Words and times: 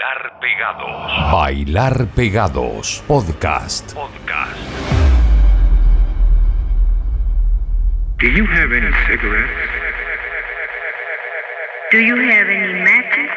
Bailar 0.00 0.40
Pegados. 0.40 1.30
Bailar 1.30 2.06
Pegados. 2.16 3.04
Podcast. 3.06 3.92
Podcast. 3.92 4.56
Do 8.18 8.26
you 8.28 8.46
have 8.46 8.72
any 8.72 8.90
cigarettes? 9.06 9.52
Do 11.90 11.98
you 11.98 12.16
have 12.16 12.48
any 12.48 12.72
matches? 12.80 13.30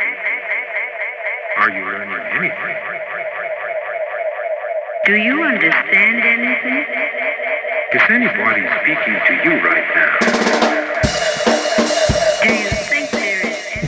Are 1.57 1.69
you 1.69 1.83
learning 1.83 2.23
anything? 2.37 2.77
Do 5.05 5.15
you 5.17 5.43
understand 5.43 6.23
anything? 6.23 6.85
Is 7.91 8.03
anybody 8.09 8.63
speaking 8.79 9.19
to 9.27 9.33
you 9.43 9.53
right 9.67 9.87
now? 9.95 10.11
Do 12.41 12.53
you 12.53 12.72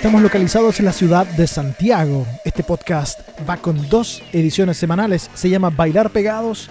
Estamos 0.06 0.22
localizados 0.22 0.78
en 0.78 0.86
la 0.86 0.94
ciudad 0.94 1.26
de 1.26 1.48
Santiago. 1.48 2.28
Este 2.46 2.62
podcast 2.62 3.22
va 3.50 3.58
con 3.58 3.90
dos 3.90 4.22
ediciones 4.34 4.78
semanales. 4.78 5.32
Se 5.34 5.50
llama 5.50 5.72
Bailar 5.72 6.12
Pegados 6.12 6.70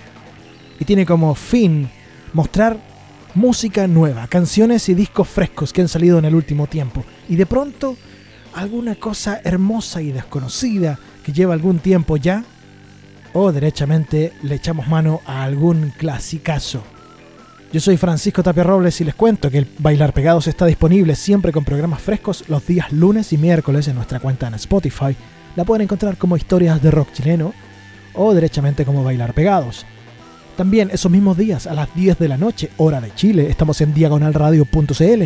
y 0.78 0.84
tiene 0.84 1.04
como 1.04 1.34
fin 1.34 1.90
mostrar 2.32 2.76
música 3.34 3.88
nueva, 3.88 4.28
canciones 4.28 4.88
y 4.88 4.94
discos 4.94 5.26
frescos 5.26 5.72
que 5.72 5.80
han 5.80 5.88
salido 5.88 6.20
en 6.20 6.26
el 6.26 6.34
último 6.36 6.68
tiempo. 6.68 7.02
Y 7.28 7.34
de 7.34 7.44
pronto, 7.44 7.96
alguna 8.54 8.94
cosa 8.94 9.40
hermosa 9.42 10.00
y 10.00 10.12
desconocida 10.12 11.00
que 11.24 11.32
lleva 11.32 11.54
algún 11.54 11.80
tiempo 11.80 12.16
ya. 12.16 12.44
O 13.32 13.50
derechamente 13.50 14.32
le 14.44 14.54
echamos 14.54 14.86
mano 14.86 15.22
a 15.26 15.42
algún 15.42 15.92
clasicazo. 15.98 16.84
Yo 17.72 17.80
soy 17.80 17.96
Francisco 17.96 18.42
Tapia 18.42 18.62
Robles 18.62 19.00
y 19.00 19.04
les 19.04 19.14
cuento 19.14 19.50
que 19.50 19.58
el 19.58 19.66
Bailar 19.78 20.12
Pegados 20.12 20.46
está 20.46 20.66
disponible 20.66 21.16
siempre 21.16 21.50
con 21.50 21.64
programas 21.64 22.00
frescos 22.00 22.44
los 22.48 22.64
días 22.66 22.92
lunes 22.92 23.32
y 23.32 23.38
miércoles 23.38 23.88
en 23.88 23.96
nuestra 23.96 24.20
cuenta 24.20 24.46
en 24.46 24.54
Spotify. 24.54 25.16
La 25.56 25.64
pueden 25.64 25.82
encontrar 25.82 26.16
como 26.16 26.36
historias 26.36 26.80
de 26.80 26.92
rock 26.92 27.12
chileno 27.12 27.52
o 28.14 28.32
derechamente 28.32 28.84
como 28.84 29.02
Bailar 29.02 29.34
Pegados. 29.34 29.86
También 30.56 30.90
esos 30.92 31.10
mismos 31.10 31.36
días 31.36 31.66
a 31.66 31.74
las 31.74 31.92
10 31.96 32.18
de 32.18 32.28
la 32.28 32.36
noche, 32.36 32.70
hora 32.76 33.00
de 33.00 33.12
Chile, 33.14 33.48
estamos 33.50 33.80
en 33.80 33.92
diagonalradio.cl. 33.92 35.22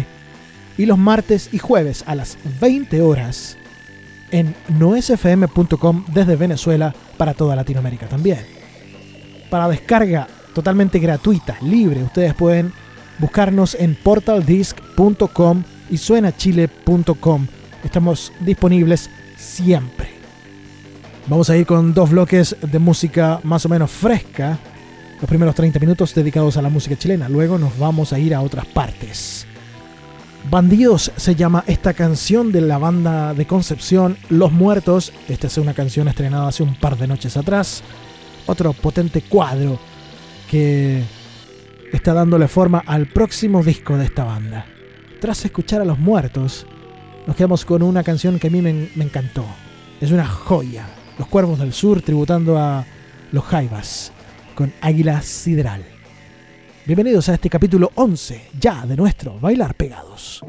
Y 0.79 0.87
los 0.87 0.97
martes 0.97 1.51
y 1.53 1.59
jueves 1.59 2.03
a 2.07 2.15
las 2.15 2.39
20 2.61 3.03
horas 3.03 3.59
en 4.31 4.55
noesfm.com 4.69 6.05
desde 6.13 6.37
Venezuela 6.37 6.95
para 7.19 7.35
toda 7.35 7.57
Latinoamérica 7.57 8.07
también. 8.07 8.39
Para 9.51 9.69
descarga 9.69 10.29
totalmente 10.55 10.99
gratuita, 10.99 11.57
libre, 11.63 12.03
ustedes 12.03 12.35
pueden 12.35 12.73
buscarnos 13.19 13.75
en 13.75 13.95
portaldisc.com 13.95 15.63
y 15.91 15.99
suenachile.com. 15.99 17.47
Estamos 17.85 18.33
disponibles 18.41 19.11
siempre. 19.37 20.09
Vamos 21.27 21.51
a 21.51 21.57
ir 21.57 21.67
con 21.67 21.93
dos 21.93 22.11
bloques 22.11 22.57
de 22.61 22.79
música 22.79 23.41
más 23.43 23.67
o 23.67 23.69
menos 23.69 23.91
fresca. 23.91 24.59
Los 25.21 25.29
primeros 25.29 25.55
30 25.55 25.79
minutos 25.79 26.15
dedicados 26.15 26.57
a 26.57 26.63
la 26.63 26.69
música 26.69 26.97
chilena. 26.97 27.29
Luego 27.29 27.59
nos 27.59 27.77
vamos 27.79 28.13
a 28.13 28.19
ir 28.19 28.35
a 28.35 28.41
otras 28.41 28.67
partes. 28.67 29.47
Bandidos 30.51 31.13
se 31.17 31.35
llama 31.35 31.65
esta 31.67 31.93
canción 31.93 32.53
de 32.53 32.63
la 32.63 32.79
banda 32.79 33.35
de 33.35 33.47
Concepción 33.47 34.17
Los 34.31 34.53
Muertos. 34.53 35.13
Esta 35.29 35.49
es 35.49 35.59
una 35.59 35.75
canción 35.75 36.09
estrenada 36.09 36.49
hace 36.49 36.63
un 36.63 36.75
par 36.75 36.97
de 36.97 37.07
noches 37.07 37.37
atrás. 37.37 37.83
Otro 38.47 38.73
potente 38.73 39.21
cuadro 39.21 39.79
que 40.49 41.03
está 41.93 42.15
dándole 42.15 42.49
forma 42.49 42.83
al 42.87 43.07
próximo 43.07 43.63
disco 43.63 43.97
de 43.97 44.07
esta 44.07 44.25
banda. 44.25 44.67
Tras 45.21 45.45
escuchar 45.45 45.81
a 45.81 45.85
Los 45.85 45.99
Muertos, 45.99 46.67
nos 47.27 47.37
quedamos 47.37 47.65
con 47.65 47.83
una 47.83 48.03
canción 48.03 48.39
que 48.39 48.49
a 48.49 48.51
mí 48.51 48.63
me, 48.63 48.89
me 48.95 49.05
encantó. 49.05 49.45
Es 50.01 50.11
una 50.11 50.27
joya. 50.27 50.87
Los 51.19 51.29
Cuervos 51.29 51.59
del 51.59 51.73
Sur 51.73 52.03
tributando 52.03 52.59
a 52.59 52.85
los 53.33 53.45
Jaivas 53.45 54.13
con 54.55 54.73
Águila 54.81 55.21
Sideral. 55.23 55.85
Bienvenidos 56.87 57.29
a 57.29 57.35
este 57.35 57.51
capítulo 57.51 57.91
11 57.95 58.49
ya 58.59 58.87
de 58.87 58.97
nuestro 58.97 59.39
Bailar 59.39 59.75
Pegados. 59.75 60.43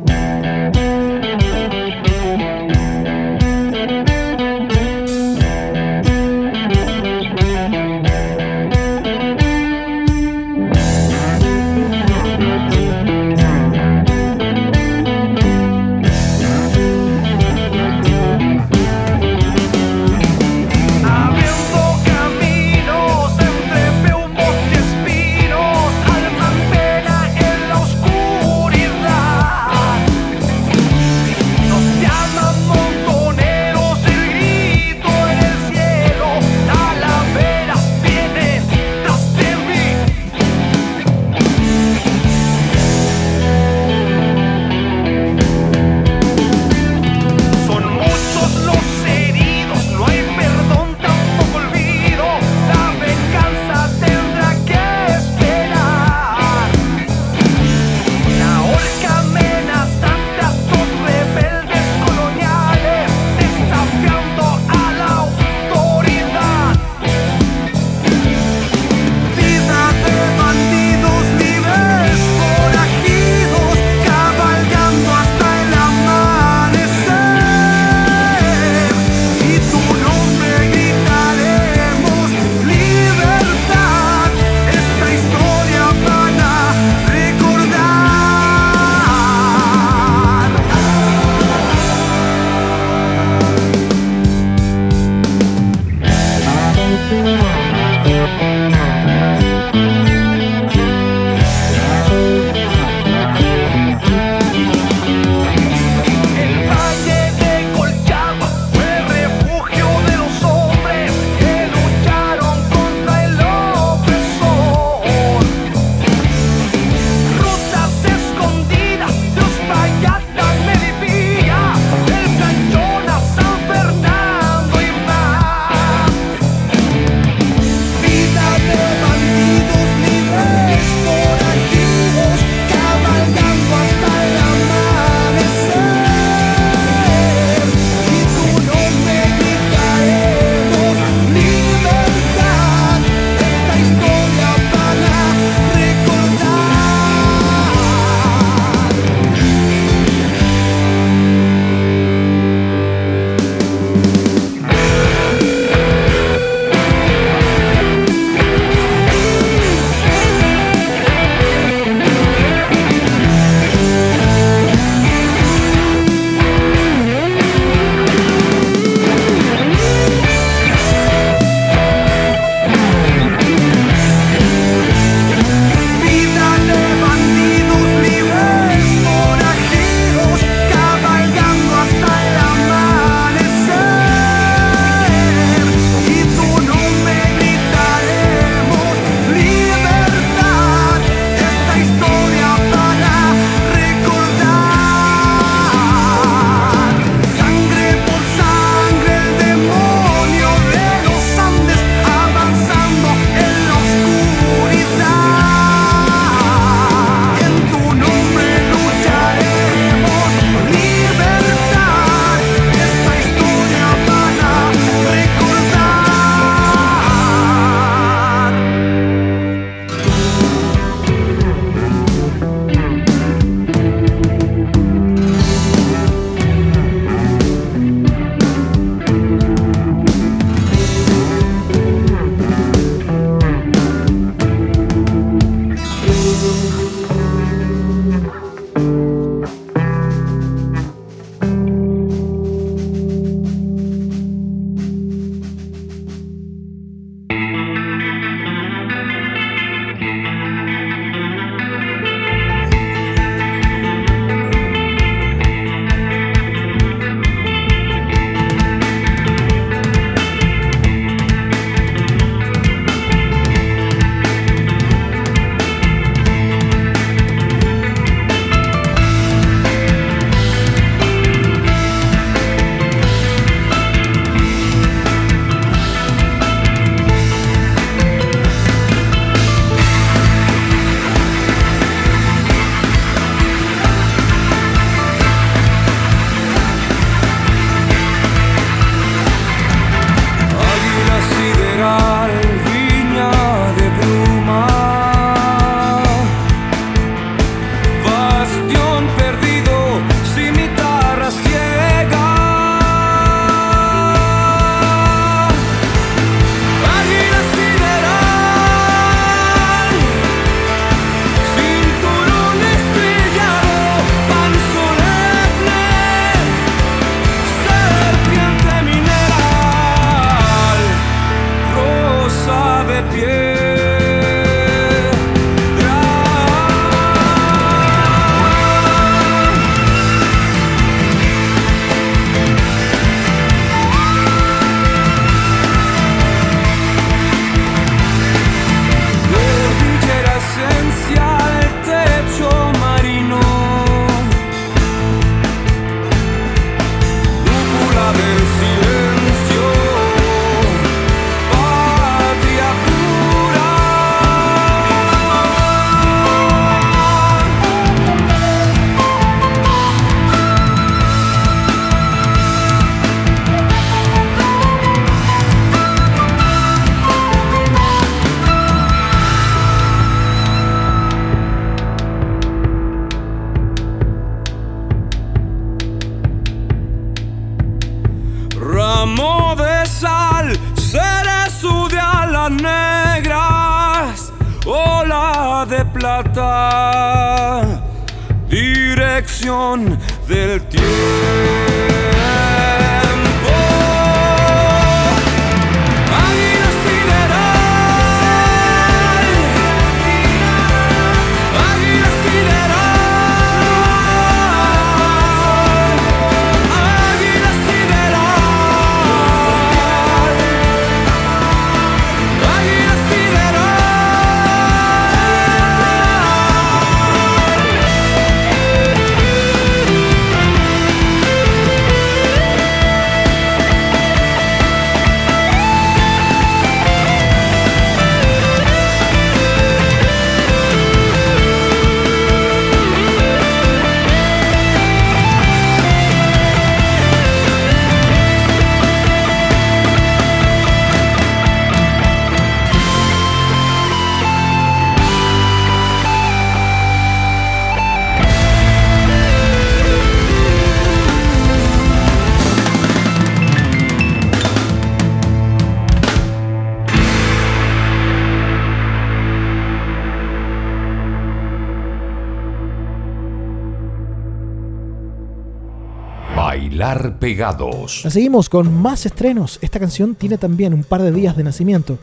Seguimos 468.07 468.50
con 468.50 468.74
más 468.74 469.06
estrenos. 469.06 469.59
Esta 469.62 469.80
canción 469.80 470.16
tiene 470.16 470.38
también 470.38 470.74
un 470.74 470.83
par 470.83 471.02
de 471.02 471.12
días 471.12 471.36
de 471.36 471.44
nacimiento. 471.44 471.98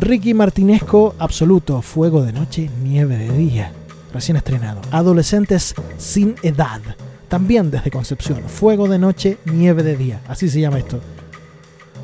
Ricky 0.00 0.34
Martinesco 0.34 1.14
Absoluto, 1.18 1.82
Fuego 1.82 2.22
de 2.22 2.32
Noche, 2.32 2.70
Nieve 2.82 3.16
de 3.16 3.30
Día. 3.36 3.72
Recién 4.12 4.36
estrenado. 4.36 4.80
Adolescentes 4.90 5.74
sin 5.96 6.36
edad. 6.42 6.80
También 7.28 7.70
desde 7.70 7.90
Concepción. 7.90 8.42
Fuego 8.46 8.88
de 8.88 8.98
Noche, 8.98 9.38
Nieve 9.44 9.82
de 9.82 9.96
Día. 9.96 10.20
Así 10.28 10.48
se 10.48 10.60
llama 10.60 10.78
esto. 10.78 11.00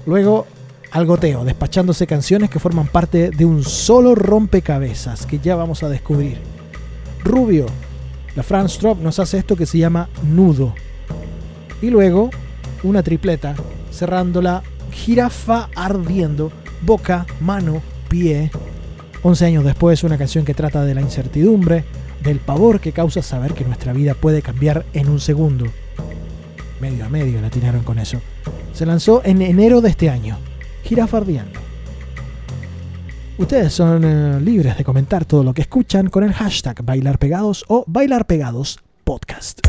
Luego, 0.06 0.46
Algoteo, 0.90 1.44
despachándose 1.44 2.06
canciones 2.06 2.50
que 2.50 2.58
forman 2.58 2.88
parte 2.88 3.30
de 3.30 3.44
un 3.44 3.64
solo 3.64 4.14
rompecabezas 4.14 5.26
que 5.26 5.38
ya 5.38 5.56
vamos 5.56 5.82
a 5.82 5.88
descubrir. 5.88 6.38
Rubio, 7.22 7.66
la 8.36 8.42
Franz 8.42 8.78
Trop 8.78 9.00
nos 9.00 9.18
hace 9.18 9.38
esto 9.38 9.56
que 9.56 9.66
se 9.66 9.78
llama 9.78 10.08
Nudo. 10.22 10.74
Y 11.84 11.90
luego 11.90 12.30
una 12.82 13.02
tripleta 13.02 13.54
cerrándola 13.92 14.62
jirafa 14.90 15.68
ardiendo, 15.76 16.50
boca, 16.80 17.26
mano, 17.40 17.82
pie. 18.08 18.50
11 19.22 19.44
años 19.44 19.64
después 19.64 20.02
una 20.02 20.16
canción 20.16 20.46
que 20.46 20.54
trata 20.54 20.82
de 20.82 20.94
la 20.94 21.02
incertidumbre, 21.02 21.84
del 22.22 22.38
pavor 22.38 22.80
que 22.80 22.92
causa 22.92 23.20
saber 23.20 23.52
que 23.52 23.66
nuestra 23.66 23.92
vida 23.92 24.14
puede 24.14 24.40
cambiar 24.40 24.86
en 24.94 25.10
un 25.10 25.20
segundo. 25.20 25.66
Medio 26.80 27.04
a 27.04 27.10
medio 27.10 27.42
latinaron 27.42 27.82
con 27.84 27.98
eso. 27.98 28.18
Se 28.72 28.86
lanzó 28.86 29.20
en 29.22 29.42
enero 29.42 29.82
de 29.82 29.90
este 29.90 30.08
año. 30.08 30.38
Jirafa 30.84 31.18
ardiendo. 31.18 31.60
Ustedes 33.36 33.74
son 33.74 34.04
eh, 34.04 34.40
libres 34.40 34.78
de 34.78 34.84
comentar 34.84 35.26
todo 35.26 35.44
lo 35.44 35.52
que 35.52 35.60
escuchan 35.60 36.08
con 36.08 36.24
el 36.24 36.32
hashtag 36.32 36.82
Bailar 36.82 37.18
Pegados 37.18 37.62
o 37.68 37.84
Bailar 37.86 38.26
Pegados 38.26 38.78
Podcast. 39.04 39.60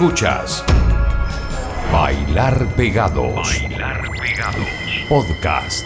Escuchas 0.00 0.64
Bailar 1.92 2.66
Pegados. 2.74 3.34
Bailar 3.34 4.10
Pegados. 4.10 4.66
Podcast. 5.10 5.79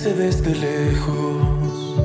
Desde 0.00 0.54
lejos. 0.54 1.98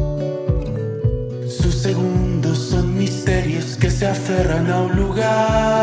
Sus 1.49 1.73
segundos 1.73 2.57
son 2.57 2.97
misterios 2.97 3.77
que 3.77 3.89
se 3.89 4.05
aferran 4.05 4.69
a 4.69 4.81
un 4.81 4.95
lugar. 4.97 5.76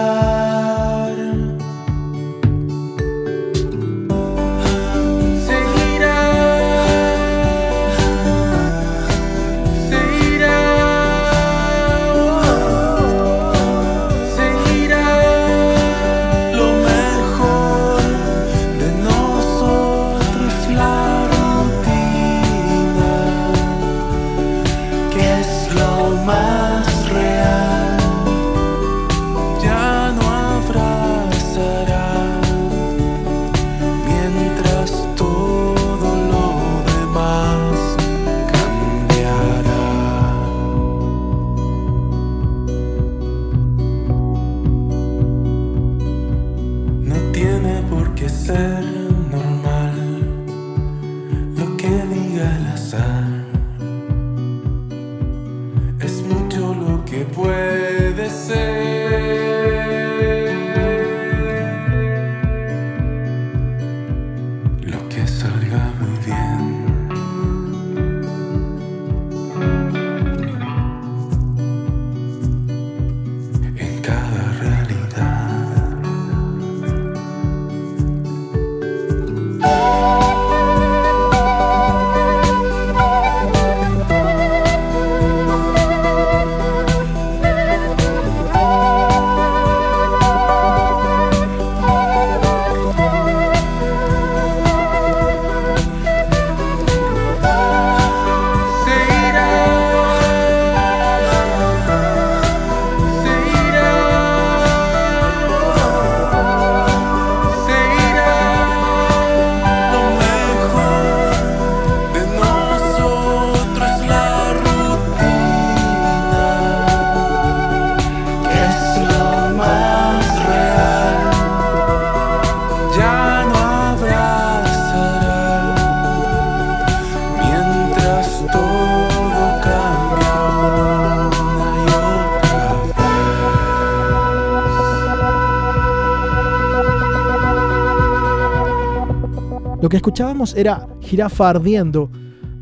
Que 139.95 139.99
escuchábamos 139.99 140.57
era 140.57 140.89
Jirafa 141.03 141.51
Ardiendo, 141.51 142.11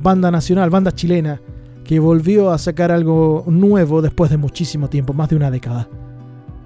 banda 0.03 0.31
nacional, 0.31 0.68
banda 0.68 0.92
chilena, 0.92 1.40
que 1.83 1.99
volvió 1.99 2.51
a 2.51 2.59
sacar 2.59 2.92
algo 2.92 3.45
nuevo 3.47 4.03
después 4.03 4.31
de 4.31 4.37
muchísimo 4.37 4.90
tiempo, 4.90 5.14
más 5.14 5.31
de 5.31 5.37
una 5.37 5.51
década. 5.51 5.88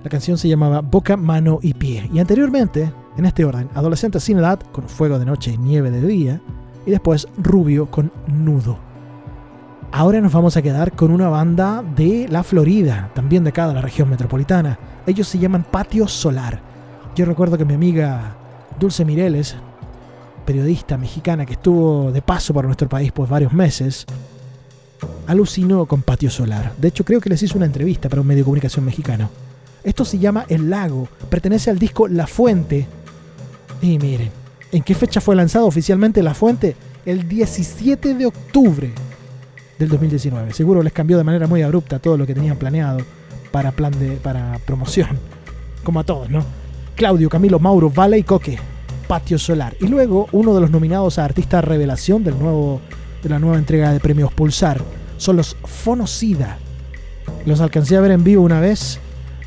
La 0.03 0.11
canción 0.11 0.37
se 0.37 0.49
llamaba 0.49 0.81
Boca, 0.81 1.17
Mano 1.17 1.61
y 1.63 1.73
Pie. 1.73 2.11
Y 2.13 2.19
anteriormente, 2.19 2.93
en 3.17 3.27
este 3.27 3.45
orden, 3.45 3.69
Adolescente 3.75 4.19
sin 4.19 4.39
edad 4.39 4.59
con 4.73 4.89
Fuego 4.89 5.21
de 5.21 5.25
Noche 5.25 5.53
y 5.53 5.59
Nieve 5.59 5.93
de 5.93 6.05
Día. 6.05 6.41
Y 6.85 6.91
después 6.91 7.29
Rubio 7.39 7.89
con 7.89 8.11
Nudo. 8.27 8.77
Ahora 9.93 10.21
nos 10.21 10.33
vamos 10.33 10.57
a 10.57 10.63
quedar 10.63 10.97
con 10.97 11.13
una 11.13 11.29
banda 11.29 11.85
de 11.95 12.27
la 12.29 12.43
Florida, 12.43 13.13
también 13.15 13.45
de 13.45 13.51
acá 13.51 13.69
de 13.69 13.75
la 13.75 13.83
región 13.83 14.11
metropolitana. 14.11 14.81
Ellos 15.07 15.29
se 15.29 15.39
llaman 15.39 15.65
Patio 15.71 16.09
Solar. 16.09 16.61
Yo 17.15 17.25
recuerdo 17.25 17.57
que 17.57 17.65
mi 17.65 17.75
amiga 17.75 18.35
Dulce 18.81 19.05
Mireles, 19.05 19.57
periodista 20.47 20.97
mexicana 20.97 21.45
que 21.45 21.55
estuvo 21.55 22.11
de 22.11 22.23
paso 22.23 22.55
por 22.55 22.65
nuestro 22.65 22.89
país 22.89 23.13
por 23.13 23.29
varios 23.29 23.53
meses, 23.53 24.07
alucinó 25.27 25.85
con 25.85 26.03
Patio 26.03 26.31
Solar. 26.31 26.73
De 26.79 26.89
hecho, 26.89 27.05
creo 27.05 27.21
que 27.21 27.29
les 27.29 27.43
hizo 27.43 27.59
una 27.59 27.67
entrevista 27.67 28.09
para 28.09 28.23
un 28.23 28.27
medio 28.27 28.41
de 28.41 28.45
comunicación 28.45 28.85
mexicano. 28.85 29.29
Esto 29.85 30.05
se 30.05 30.19
llama 30.19 30.47
El 30.49 30.71
Lago, 30.71 31.09
pertenece 31.29 31.71
al 31.71 31.79
disco 31.79 32.09
La 32.09 32.27
Fuente. 32.27 32.87
Y 33.83 33.99
miren, 33.99 34.31
¿en 34.73 34.83
qué 34.83 34.95
fecha 34.95 35.21
fue 35.21 35.37
lanzado 35.37 35.67
oficialmente 35.67 36.23
La 36.23 36.35
Fuente? 36.35 36.77
El 37.05 37.29
17 37.29 38.15
de 38.15 38.27
octubre 38.27 38.91
del 39.79 39.89
2019. 39.89 40.53
Seguro 40.53 40.83
les 40.83 40.93
cambió 40.93 41.19
de 41.19 41.25
manera 41.25 41.47
muy 41.47 41.63
abrupta 41.63 41.99
todo 41.99 42.17
lo 42.17 42.27
que 42.27 42.35
tenían 42.35 42.57
planeado 42.57 43.01
para 43.53 43.73
plan 43.73 43.93
de 43.99 44.17
para 44.17 44.59
promoción, 44.65 45.19
como 45.85 46.01
a 46.01 46.05
todos, 46.05 46.31
¿no? 46.31 46.45
Claudio, 46.95 47.29
Camilo, 47.29 47.59
Mauro, 47.59 47.91
Vale 47.91 48.19
y 48.19 48.23
Coque, 48.23 48.59
Patio 49.09 49.39
Solar. 49.39 49.77
Y 49.81 49.87
luego 49.89 50.29
uno 50.33 50.55
de 50.55 50.61
los 50.61 50.71
nominados 50.71 51.19
a 51.19 51.25
Artista 51.25 51.61
Revelación 51.61 52.25
del 52.25 52.39
nuevo, 52.39 52.81
de 53.23 53.29
la 53.29 53.39
nueva 53.39 53.59
entrega 53.59 53.93
de 53.93 54.01
premios 54.01 54.33
Pulsar 54.33 54.83
son 55.17 55.37
los 55.37 55.57
Fonocida. 55.65 56.59
Los 57.45 57.61
alcancé 57.61 57.97
a 57.97 58.01
ver 58.01 58.11
en 58.11 58.25
vivo 58.25 58.43
una 58.43 58.61
vez. 58.61 58.99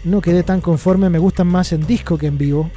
No 0.04 0.22
quedé 0.22 0.43
tan 0.43 0.62
conforme, 0.62 1.10
me 1.10 1.19
gustan 1.19 1.48
más 1.48 1.72
en 1.74 1.86
disco 1.86 2.17
que 2.17 2.28
en 2.28 2.38
vivo. 2.38 2.69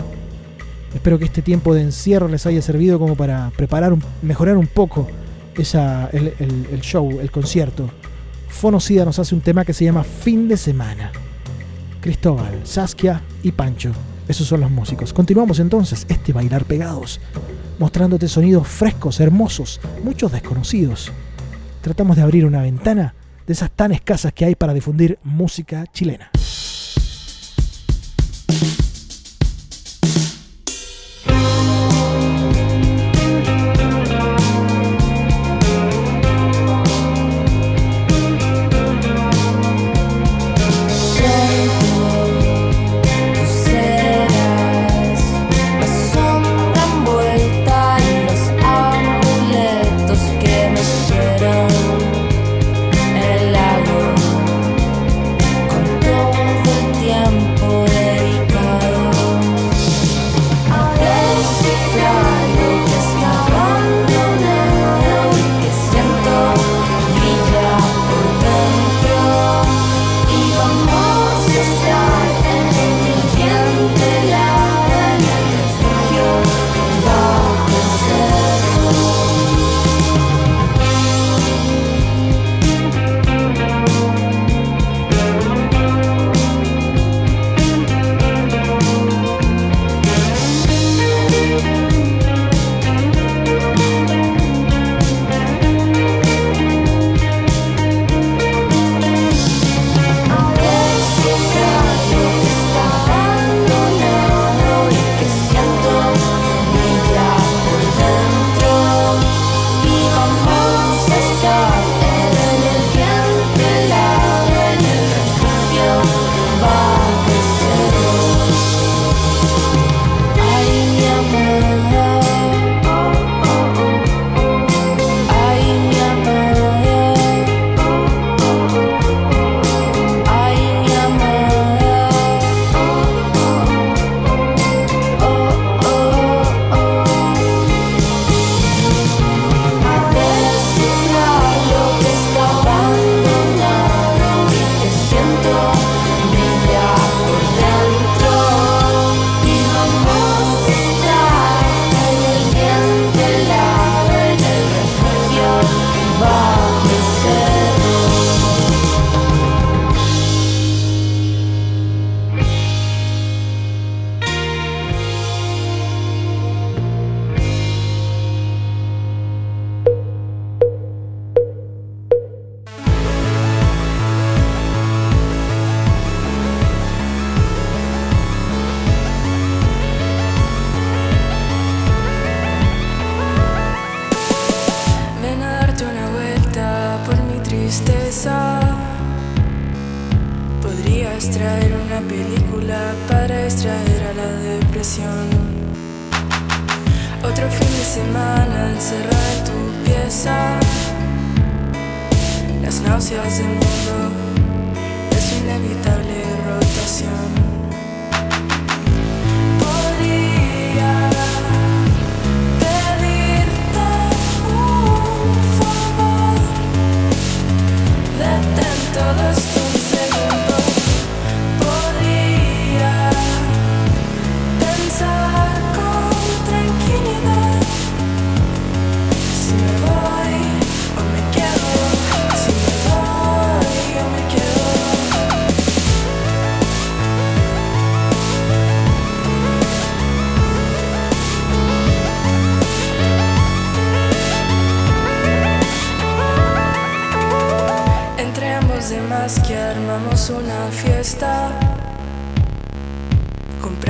Espero 0.94 1.18
que 1.18 1.24
este 1.24 1.40
tiempo 1.42 1.72
de 1.74 1.82
encierro 1.82 2.28
les 2.28 2.44
haya 2.46 2.60
servido 2.60 2.98
como 2.98 3.14
para 3.16 3.50
preparar, 3.56 3.92
un- 3.92 4.02
mejorar 4.20 4.56
un 4.56 4.66
poco 4.66 5.06
esa, 5.56 6.08
el, 6.12 6.34
el- 6.38 6.80
show, 6.82 7.20
el 7.20 7.30
concierto. 7.30 7.88
Fonocida 8.48 9.04
nos 9.04 9.18
hace 9.18 9.34
un 9.34 9.40
tema 9.40 9.64
que 9.64 9.72
se 9.72 9.84
llama 9.84 10.04
Fin 10.04 10.48
de 10.48 10.56
Semana. 10.56 11.10
Cristóbal, 12.00 12.60
Saskia 12.64 13.22
y 13.42 13.52
Pancho. 13.52 13.92
Esos 14.28 14.46
son 14.46 14.60
los 14.60 14.70
músicos. 14.70 15.12
Continuamos 15.12 15.58
entonces 15.58 16.06
este 16.08 16.32
bailar 16.32 16.64
pegados, 16.64 17.20
mostrándote 17.78 18.28
sonidos 18.28 18.68
frescos, 18.68 19.20
hermosos, 19.20 19.80
muchos 20.04 20.32
desconocidos. 20.32 21.12
Tratamos 21.80 22.16
de 22.16 22.22
abrir 22.22 22.46
una 22.46 22.62
ventana 22.62 23.14
de 23.46 23.52
esas 23.52 23.70
tan 23.70 23.92
escasas 23.92 24.32
que 24.32 24.44
hay 24.44 24.54
para 24.54 24.74
difundir 24.74 25.18
música 25.24 25.84
chilena. 25.92 26.30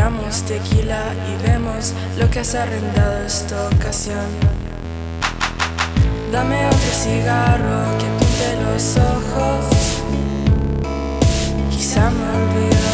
Compramos 0.03 0.43
tequila 0.43 1.15
y 1.31 1.47
vemos 1.47 1.95
lo 2.19 2.29
que 2.29 2.41
has 2.41 2.57
arrendado 2.57 3.25
esta 3.25 3.69
ocasión. 3.69 4.27
Dame 6.33 6.67
otro 6.67 6.93
cigarro 6.93 7.99
que 8.01 8.07
pinte 8.19 8.57
los 8.65 8.97
ojos. 8.97 9.65
Quizá 11.71 12.11
me 12.11 12.25
olvido 12.37 12.91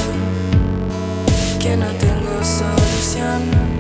que 1.59 1.79
no 1.79 1.87
tengo 1.93 2.45
solución. 2.45 3.78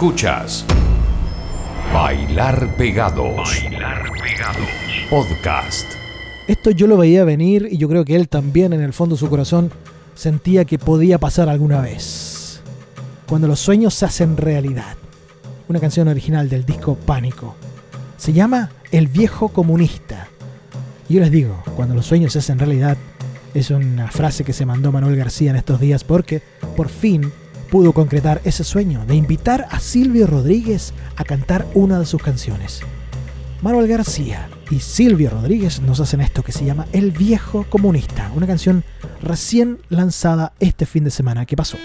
Escuchas 0.00 0.64
Bailar 1.92 2.74
Pegados. 2.78 3.62
Podcast. 5.10 5.86
Esto 6.48 6.70
yo 6.70 6.86
lo 6.86 6.96
veía 6.96 7.22
venir 7.24 7.68
y 7.70 7.76
yo 7.76 7.86
creo 7.86 8.06
que 8.06 8.16
él 8.16 8.26
también 8.26 8.72
en 8.72 8.80
el 8.80 8.94
fondo 8.94 9.14
de 9.14 9.20
su 9.20 9.28
corazón 9.28 9.70
sentía 10.14 10.64
que 10.64 10.78
podía 10.78 11.18
pasar 11.18 11.50
alguna 11.50 11.82
vez. 11.82 12.62
Cuando 13.28 13.46
los 13.46 13.60
sueños 13.60 13.92
se 13.92 14.06
hacen 14.06 14.38
realidad. 14.38 14.96
Una 15.68 15.80
canción 15.80 16.08
original 16.08 16.48
del 16.48 16.64
disco 16.64 16.94
Pánico. 16.94 17.54
Se 18.16 18.32
llama 18.32 18.70
El 18.92 19.06
viejo 19.06 19.50
comunista. 19.50 20.28
Y 21.10 21.16
yo 21.16 21.20
les 21.20 21.30
digo, 21.30 21.62
cuando 21.76 21.94
los 21.94 22.06
sueños 22.06 22.32
se 22.32 22.38
hacen 22.38 22.58
realidad, 22.58 22.96
es 23.52 23.68
una 23.68 24.10
frase 24.10 24.44
que 24.44 24.54
se 24.54 24.64
mandó 24.64 24.92
Manuel 24.92 25.16
García 25.16 25.50
en 25.50 25.56
estos 25.56 25.78
días 25.78 26.04
porque 26.04 26.40
por 26.74 26.88
fin 26.88 27.30
pudo 27.70 27.92
concretar 27.92 28.40
ese 28.44 28.64
sueño 28.64 29.04
de 29.06 29.14
invitar 29.14 29.66
a 29.70 29.78
Silvio 29.80 30.26
Rodríguez 30.26 30.92
a 31.16 31.24
cantar 31.24 31.66
una 31.74 31.98
de 31.98 32.06
sus 32.06 32.22
canciones. 32.22 32.80
Manuel 33.62 33.88
García 33.88 34.48
y 34.70 34.80
Silvio 34.80 35.30
Rodríguez 35.30 35.80
nos 35.80 36.00
hacen 36.00 36.20
esto 36.20 36.42
que 36.42 36.52
se 36.52 36.64
llama 36.64 36.86
El 36.92 37.12
viejo 37.12 37.66
comunista, 37.68 38.30
una 38.34 38.46
canción 38.46 38.84
recién 39.22 39.78
lanzada 39.88 40.52
este 40.60 40.86
fin 40.86 41.04
de 41.04 41.10
semana 41.10 41.46
que 41.46 41.56
pasó. 41.56 41.76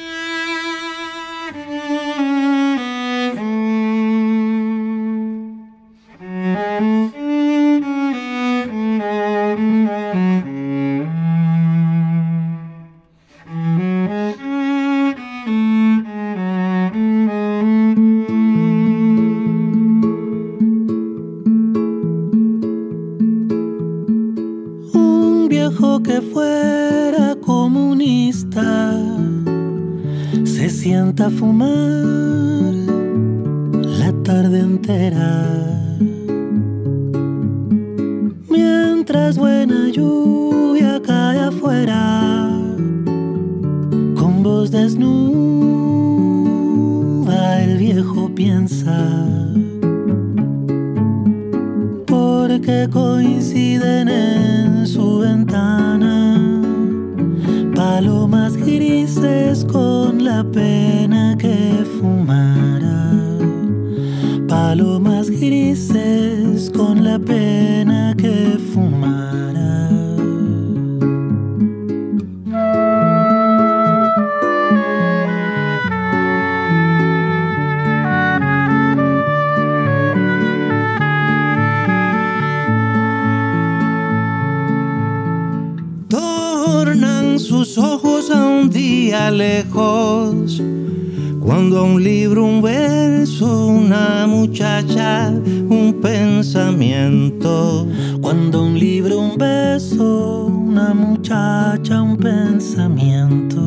Cuando 98.21 98.63
un 98.63 98.79
libro, 98.79 99.19
un 99.19 99.37
beso, 99.37 100.45
una 100.45 100.95
muchacha, 100.95 102.01
un 102.01 102.17
pensamiento. 102.17 103.61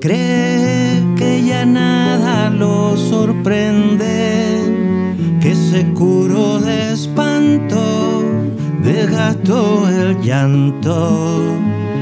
Cree 0.00 1.02
que 1.16 1.44
ya 1.46 1.64
nada 1.64 2.50
lo 2.50 2.96
sorprende, 2.96 4.58
que 5.40 5.54
se 5.54 5.84
curó 5.92 6.58
de 6.58 6.92
espanto, 6.94 8.24
desgastó 8.82 9.88
el 9.88 10.20
llanto. 10.20 11.38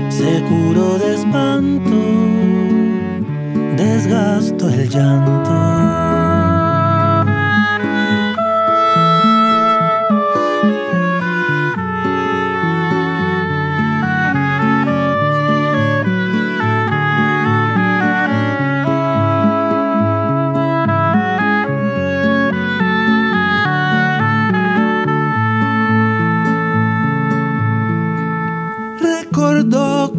Se 0.09 0.42
curó 0.48 0.98
de 0.98 1.14
espanto, 1.16 1.98
desgastó 3.77 4.70
el 4.70 4.88
llanto. 4.88 6.02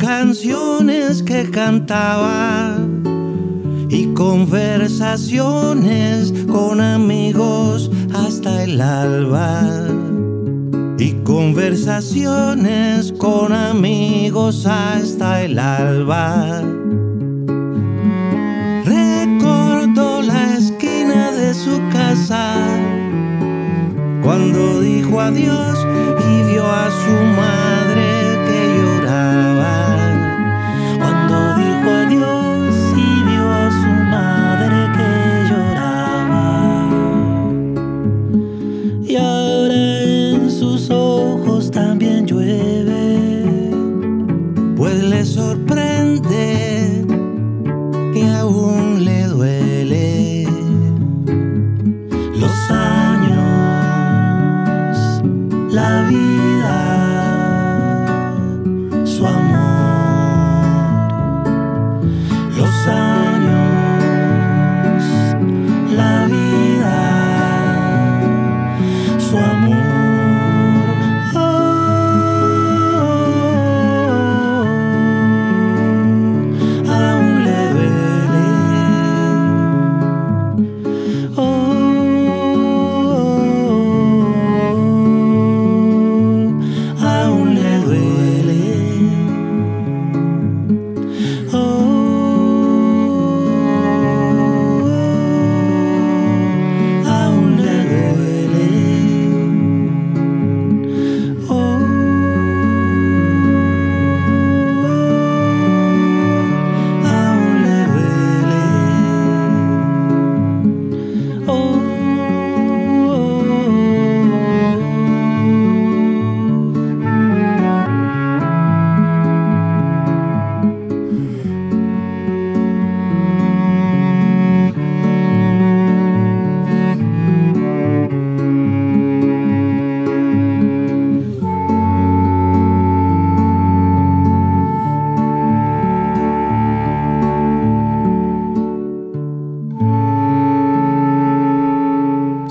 Canciones 0.04 1.24
que 1.24 1.50
cantaba 1.50 2.78
y 3.88 4.14
conversaciones 4.14 6.34
con 6.52 6.82
amigos 6.82 7.90
hasta 8.14 8.66
el 8.66 8.82
alba. 8.82 9.88
Y 11.00 11.14
conversaciones 11.24 13.14
con 13.14 13.54
amigos 13.54 14.66
hasta 14.66 15.44
el 15.44 15.58
alba. 15.58 16.62
Recordó 18.84 20.22
la 20.22 20.58
esquina 20.58 21.32
de 21.32 21.54
su 21.54 21.80
casa 21.94 22.58
cuando 24.22 24.82
dijo 24.82 25.22
adiós 25.22 25.80
y 26.30 26.44
vio 26.52 26.66
a 26.66 26.92
su 26.92 27.14
madre 27.38 27.93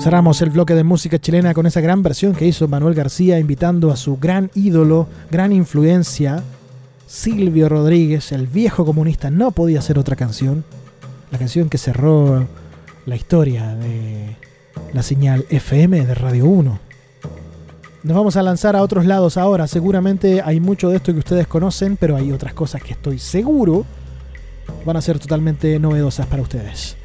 Cerramos 0.03 0.41
el 0.41 0.49
bloque 0.49 0.75
de 0.75 0.83
música 0.83 1.17
chilena 1.17 1.53
con 1.53 1.65
esa 1.65 1.79
gran 1.79 2.03
versión 2.03 2.33
que 2.33 2.45
hizo 2.45 2.67
Manuel 2.67 2.93
García 2.93 3.39
invitando 3.39 3.89
a 3.89 3.95
su 3.95 4.17
gran 4.17 4.51
ídolo, 4.53 5.07
gran 5.31 5.53
influencia, 5.53 6.43
Silvio 7.07 7.69
Rodríguez, 7.69 8.33
el 8.33 8.47
viejo 8.47 8.83
comunista. 8.83 9.31
No 9.31 9.51
podía 9.51 9.81
ser 9.81 9.97
otra 9.97 10.17
canción. 10.17 10.65
La 11.31 11.37
canción 11.37 11.69
que 11.69 11.77
cerró 11.77 12.45
la 13.05 13.15
historia 13.15 13.75
de 13.75 14.35
la 14.91 15.03
señal 15.03 15.45
FM 15.49 16.05
de 16.05 16.15
Radio 16.15 16.47
1. 16.47 16.79
Nos 18.03 18.17
vamos 18.17 18.35
a 18.35 18.43
lanzar 18.43 18.75
a 18.75 18.81
otros 18.81 19.05
lados 19.05 19.37
ahora. 19.37 19.67
Seguramente 19.67 20.41
hay 20.43 20.59
mucho 20.59 20.89
de 20.89 20.97
esto 20.97 21.13
que 21.13 21.19
ustedes 21.19 21.47
conocen, 21.47 21.95
pero 21.95 22.17
hay 22.17 22.33
otras 22.33 22.53
cosas 22.53 22.83
que 22.83 22.91
estoy 22.91 23.19
seguro 23.19 23.85
van 24.85 24.97
a 24.97 25.01
ser 25.01 25.17
totalmente 25.17 25.79
novedosas 25.79 26.27
para 26.27 26.41
ustedes. 26.41 26.97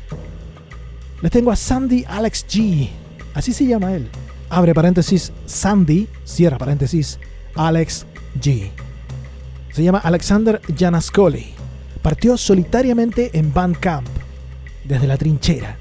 Les 1.21 1.33
tengo 1.33 1.51
a 1.51 1.57
Sandy 1.57 2.05
Alex 2.07 2.47
G. 2.49 2.89
Así 3.35 3.53
se 3.53 3.67
llama 3.67 3.93
él. 3.93 4.09
Abre 4.51 4.73
paréntesis 4.73 5.33
Sandy, 5.47 6.07
cierra 6.23 6.59
paréntesis 6.59 7.19
Alex 7.57 8.07
G. 8.41 8.71
Se 9.73 9.83
llama 9.83 9.99
Alexander 9.99 10.61
Janascoli. 10.77 11.55
Partió 12.03 12.37
solitariamente 12.37 13.37
en 13.37 13.53
Bandcamp, 13.53 14.07
desde 14.85 15.09
la 15.09 15.17
trinchera, 15.17 15.77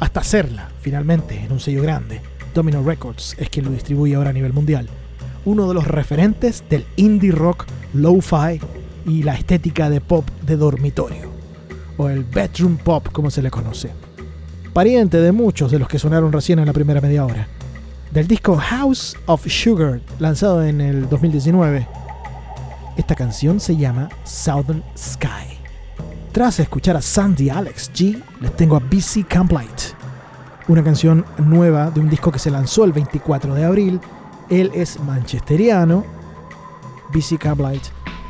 hasta 0.00 0.20
hacerla, 0.20 0.70
finalmente, 0.80 1.38
en 1.38 1.52
un 1.52 1.60
sello 1.60 1.82
grande. 1.82 2.22
Domino 2.54 2.82
Records 2.82 3.36
es 3.38 3.50
quien 3.50 3.66
lo 3.66 3.70
distribuye 3.70 4.14
ahora 4.14 4.30
a 4.30 4.32
nivel 4.32 4.54
mundial. 4.54 4.88
Uno 5.44 5.68
de 5.68 5.74
los 5.74 5.86
referentes 5.86 6.64
del 6.70 6.86
indie 6.96 7.30
rock, 7.30 7.66
lo-fi 7.92 8.58
y 9.04 9.22
la 9.22 9.34
estética 9.34 9.90
de 9.90 10.00
pop 10.00 10.26
de 10.46 10.56
dormitorio, 10.56 11.30
o 11.98 12.08
el 12.08 12.24
bedroom 12.24 12.78
pop 12.78 13.08
como 13.12 13.30
se 13.30 13.42
le 13.42 13.50
conoce 13.50 14.07
pariente 14.78 15.20
de 15.20 15.32
muchos 15.32 15.72
de 15.72 15.80
los 15.80 15.88
que 15.88 15.98
sonaron 15.98 16.30
recién 16.30 16.60
en 16.60 16.66
la 16.66 16.72
primera 16.72 17.00
media 17.00 17.24
hora. 17.24 17.48
Del 18.12 18.28
disco 18.28 18.56
House 18.56 19.16
of 19.26 19.44
Sugar, 19.48 20.00
lanzado 20.20 20.62
en 20.62 20.80
el 20.80 21.08
2019, 21.08 21.84
esta 22.96 23.16
canción 23.16 23.58
se 23.58 23.76
llama 23.76 24.08
Southern 24.22 24.84
Sky. 24.96 25.58
Tras 26.30 26.60
escuchar 26.60 26.96
a 26.96 27.02
Sandy 27.02 27.50
Alex 27.50 27.90
G, 27.92 28.22
les 28.40 28.54
tengo 28.54 28.76
a 28.76 28.78
BC 28.78 29.26
Camplight, 29.26 29.96
una 30.68 30.84
canción 30.84 31.24
nueva 31.38 31.90
de 31.90 31.98
un 31.98 32.08
disco 32.08 32.30
que 32.30 32.38
se 32.38 32.52
lanzó 32.52 32.84
el 32.84 32.92
24 32.92 33.56
de 33.56 33.64
abril. 33.64 34.00
Él 34.48 34.70
es 34.72 35.00
manchesteriano, 35.00 36.04
BC 37.12 37.36
Camplight, 37.36 37.82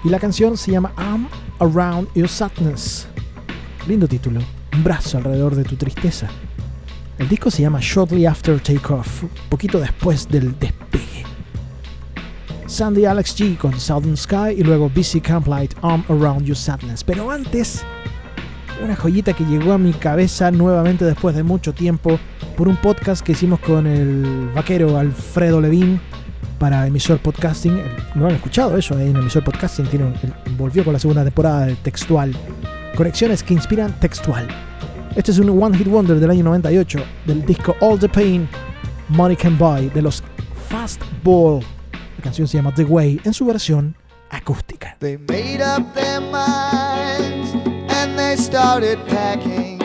y 0.02 0.08
la 0.08 0.18
canción 0.18 0.56
se 0.56 0.70
llama 0.70 0.94
I'm 0.96 1.28
Around 1.58 2.08
Your 2.14 2.26
Sadness. 2.26 3.06
Lindo 3.86 4.08
título 4.08 4.40
un 4.78 4.84
brazo 4.84 5.18
alrededor 5.18 5.56
de 5.56 5.64
tu 5.64 5.74
tristeza. 5.74 6.28
El 7.18 7.28
disco 7.28 7.50
se 7.50 7.62
llama 7.62 7.80
Shortly 7.82 8.26
After 8.26 8.60
Takeoff, 8.60 9.24
poquito 9.48 9.80
después 9.80 10.28
del 10.28 10.56
despegue. 10.56 11.24
Sandy 12.66 13.04
Alex 13.04 13.36
G 13.36 13.56
con 13.56 13.78
Southern 13.80 14.16
Sky 14.16 14.54
y 14.56 14.62
luego 14.62 14.88
BC 14.88 15.20
Camplight 15.20 15.74
Arm 15.82 16.04
Around 16.08 16.44
Your 16.44 16.56
Sadness. 16.56 17.02
Pero 17.02 17.30
antes, 17.30 17.82
Una 18.84 18.94
joyita 18.94 19.32
que 19.32 19.42
llegó 19.44 19.72
a 19.72 19.78
mi 19.78 19.92
cabeza 19.92 20.52
nuevamente 20.52 21.04
después 21.04 21.34
de 21.34 21.42
mucho 21.42 21.72
tiempo 21.72 22.20
por 22.56 22.68
un 22.68 22.76
podcast 22.76 23.24
que 23.26 23.32
hicimos 23.32 23.58
con 23.58 23.88
el 23.88 24.52
vaquero 24.54 24.96
Alfredo 24.96 25.60
Levín 25.60 26.00
para 26.60 26.86
emisor 26.86 27.18
podcasting. 27.18 27.82
No 28.14 28.26
han 28.26 28.36
escuchado 28.36 28.78
eso 28.78 28.96
ahí 28.96 29.08
en 29.08 29.16
emisor 29.16 29.42
podcasting. 29.42 29.88
Volvió 30.56 30.84
con 30.84 30.92
la 30.92 31.00
segunda 31.00 31.24
temporada 31.24 31.66
de 31.66 31.74
textual. 31.74 32.32
Conexiones 32.94 33.42
que 33.42 33.54
inspiran 33.54 33.98
textual. 33.98 34.46
Este 35.18 35.32
es 35.32 35.40
un 35.40 35.60
One 35.60 35.76
Hit 35.76 35.88
Wonder 35.88 36.20
del 36.20 36.30
año 36.30 36.44
98 36.44 37.00
del 37.26 37.44
disco 37.44 37.74
All 37.80 37.98
the 37.98 38.08
Pain 38.08 38.48
Money 39.08 39.34
Can 39.34 39.58
Buy 39.58 39.90
de 39.90 40.00
los 40.00 40.22
Fastball. 40.68 41.60
La 42.18 42.22
canción 42.22 42.46
se 42.46 42.56
llama 42.56 42.72
The 42.72 42.84
Way 42.84 43.22
en 43.24 43.34
su 43.34 43.44
versión 43.44 43.96
acústica. 44.30 44.96
They 45.00 45.18
made 45.18 45.60
up 45.60 45.92
their 45.92 46.20
minds 46.20 47.52
and 47.88 48.16
they 48.16 48.36
started 48.36 48.96
packing. 49.08 49.80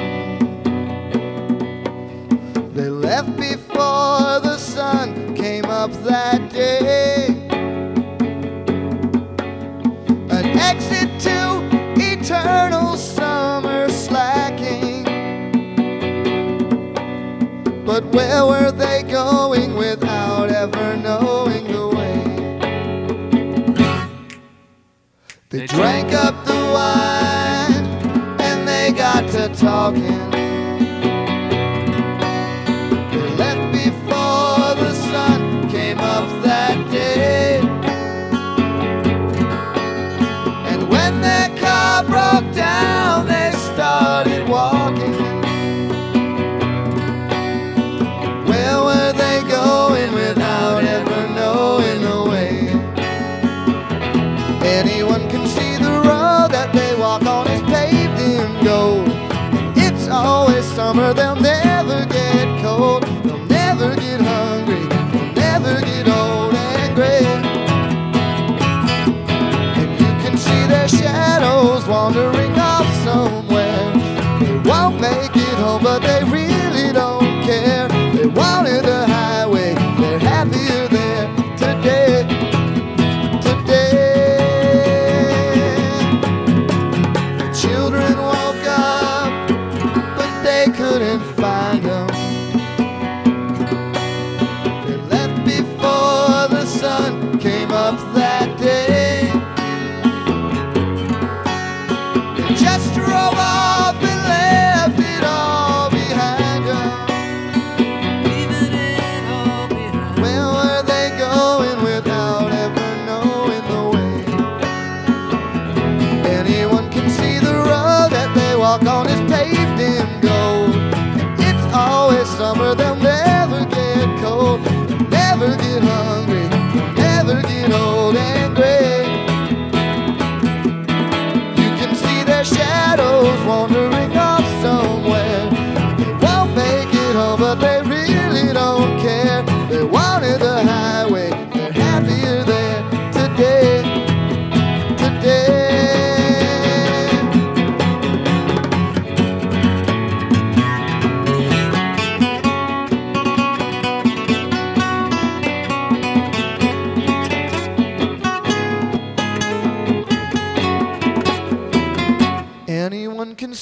They 2.76 2.92
left 2.92 3.36
before 3.36 4.40
the 4.40 4.60
sun 4.60 5.34
came 5.34 5.66
up 5.66 5.92
that 6.04 6.48
day. 6.54 7.30
An 10.30 10.60
exit 10.60 11.10
to 11.22 11.64
eternal 11.98 12.96
summer 12.98 13.63
But 17.94 18.06
where 18.06 18.44
were 18.44 18.72
they 18.72 19.04
going 19.04 19.76
without 19.76 20.50
ever 20.50 20.98
knowing 20.98 21.66
the 21.72 21.88
way? 21.90 22.24
They 25.52 25.68
drank 25.68 26.12
up 26.12 26.44
the 26.44 26.56
wine 26.74 27.86
and 28.42 28.68
they 28.68 28.92
got 28.94 29.30
to 29.34 29.48
talking. 29.50 30.32
They 33.12 33.30
left 33.36 33.72
before 33.72 34.74
the 34.84 34.94
sun 35.12 35.70
came 35.70 36.00
up 36.00 36.28
that 36.42 36.90
day. 36.90 37.60
And 40.72 40.90
when 40.90 41.22
their 41.22 41.56
car 41.60 42.04
broke 42.06 42.56
down, 42.56 42.73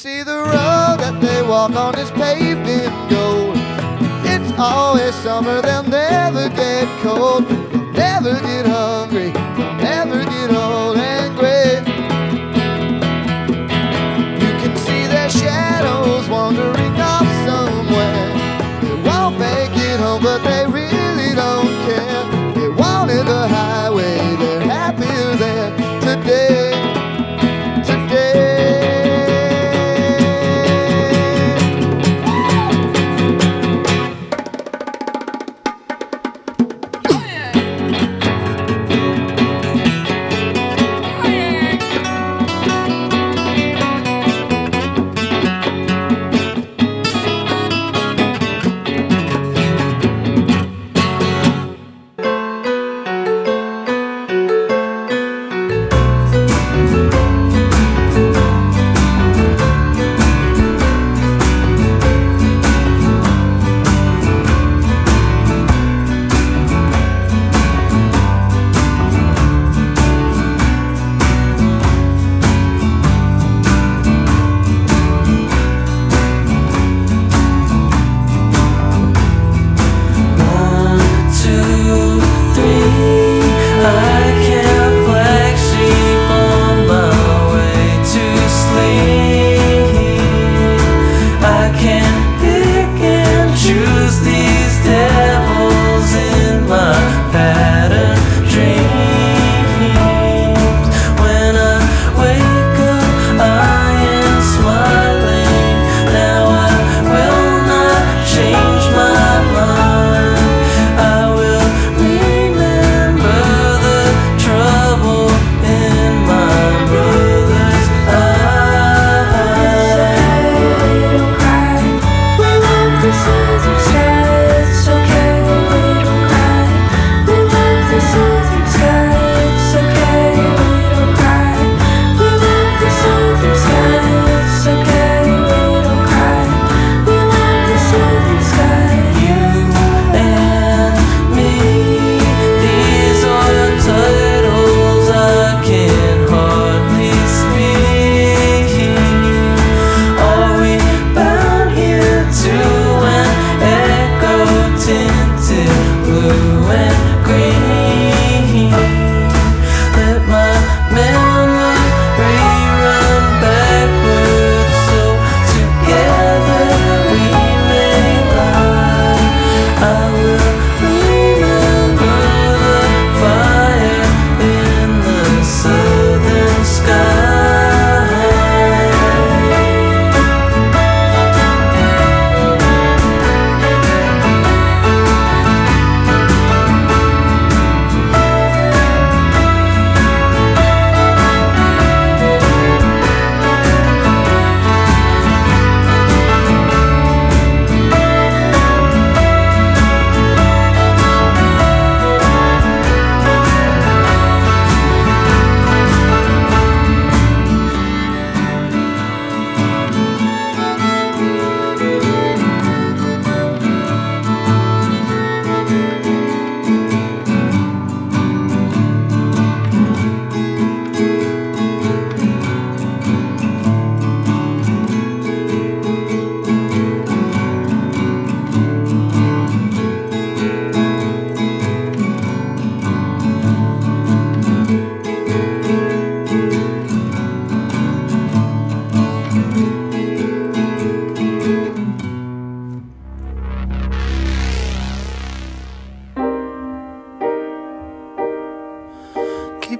see 0.02 0.24
the 0.24 0.36
road 0.36 0.97
that 0.97 1.22
they 1.22 1.43
walk 1.43 1.76
on 1.76 1.93
is 1.99 2.10
paved 2.10 2.68
in 2.68 2.91
gold. 3.08 3.54
It's 4.26 4.52
always 4.58 5.14
summer, 5.14 5.62
they'll 5.62 5.84
never 5.84 6.49
get 6.49 6.88
cold, 7.04 7.47
never 7.93 8.34
get 8.41 8.66
hungry, 8.66 9.30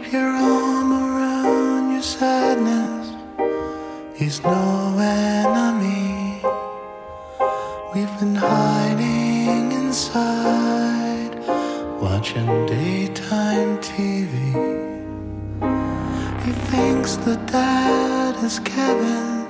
Wrap 0.02 0.14
your 0.14 0.30
arm 0.30 0.92
around 0.92 1.92
your 1.94 2.02
sadness. 2.02 3.14
He's 4.16 4.42
no 4.42 4.98
enemy. 4.98 6.42
We've 7.94 8.20
been 8.20 8.36
hiding 8.36 9.72
inside, 9.72 11.36
watching 12.02 12.66
daytime 12.66 13.78
TV. 13.80 14.34
He 16.46 16.52
thinks 16.72 17.18
the 17.18 17.36
dad 17.46 18.44
is 18.44 18.60
Kevin. 18.60 19.46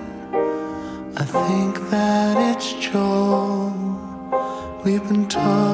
I 1.16 1.24
think 1.24 1.90
that 1.92 2.56
it's 2.56 2.74
Joel. 2.74 3.72
We've 4.84 5.08
been 5.08 5.28
told. 5.30 5.71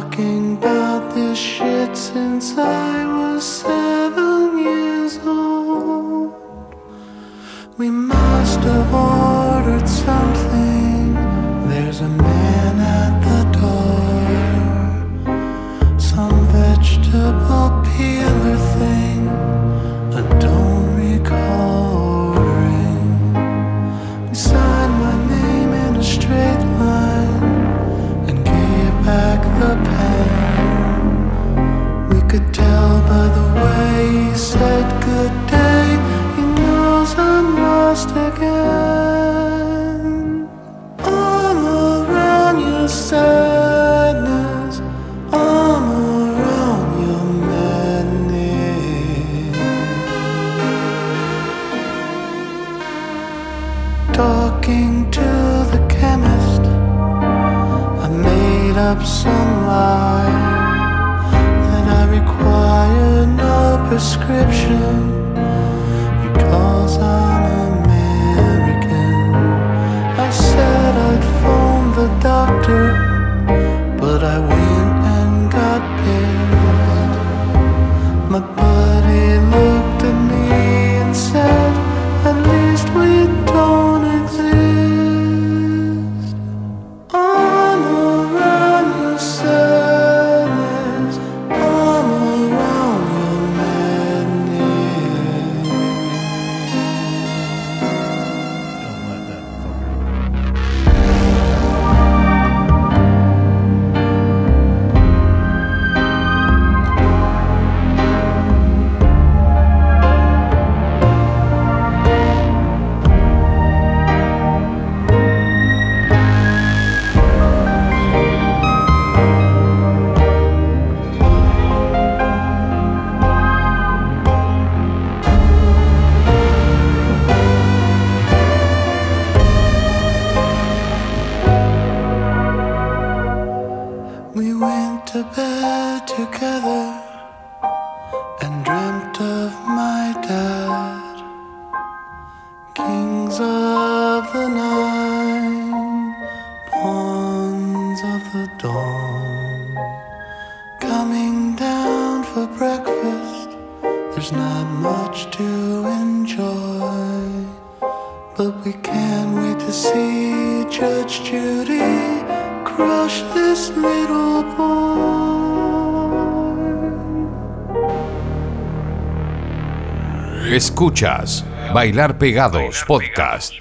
Escuchas 170.82 171.44
Bailar 171.74 172.20
Pegados 172.20 172.84
Podcast. 172.88 173.52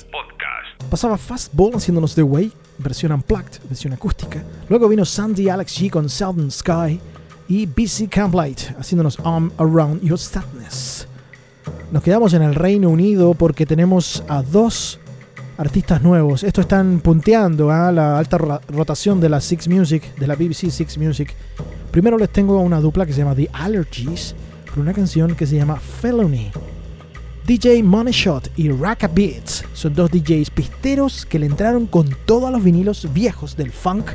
Pasaba 0.90 1.16
Fastball 1.16 1.74
haciéndonos 1.74 2.14
The 2.14 2.22
Way, 2.22 2.52
versión 2.76 3.10
unplugged, 3.10 3.58
versión 3.70 3.94
acústica. 3.94 4.44
Luego 4.68 4.86
vino 4.86 5.02
Sandy 5.06 5.48
Alex 5.48 5.80
G 5.80 5.88
con 5.88 6.10
Southern 6.10 6.50
Sky 6.50 7.00
y 7.48 7.64
BC 7.64 8.10
Camplight 8.10 8.60
haciéndonos 8.78 9.18
Arm 9.24 9.50
Around 9.56 10.02
Your 10.02 10.18
Sadness. 10.18 11.08
Nos 11.90 12.02
quedamos 12.02 12.34
en 12.34 12.42
el 12.42 12.54
Reino 12.54 12.90
Unido 12.90 13.32
porque 13.32 13.64
tenemos 13.64 14.22
a 14.28 14.42
dos 14.42 15.00
artistas 15.56 16.02
nuevos. 16.02 16.44
Esto 16.44 16.60
están 16.60 17.00
punteando 17.00 17.70
a 17.70 17.90
la 17.92 18.18
alta 18.18 18.36
ro- 18.36 18.60
rotación 18.68 19.22
de 19.22 19.30
la 19.30 19.40
Six 19.40 19.68
Music, 19.68 20.14
de 20.16 20.26
la 20.26 20.34
BBC 20.34 20.68
Six 20.70 20.98
Music. 20.98 21.32
Primero 21.90 22.18
les 22.18 22.28
tengo 22.28 22.60
una 22.60 22.78
dupla 22.78 23.06
que 23.06 23.14
se 23.14 23.20
llama 23.20 23.34
The 23.34 23.48
Allergies 23.54 24.34
con 24.70 24.82
una 24.82 24.92
canción 24.92 25.34
que 25.34 25.46
se 25.46 25.56
llama 25.56 25.76
Felony. 25.76 26.50
DJ 27.46 27.84
Money 27.84 28.12
Shot 28.12 28.50
y 28.56 28.72
Raka 28.72 29.06
Beats 29.06 29.64
son 29.72 29.94
dos 29.94 30.10
DJs 30.10 30.50
pisteros 30.50 31.24
que 31.24 31.38
le 31.38 31.46
entraron 31.46 31.86
con 31.86 32.08
todos 32.24 32.50
los 32.50 32.64
vinilos 32.64 33.12
viejos 33.12 33.56
del 33.56 33.70
funk 33.70 34.10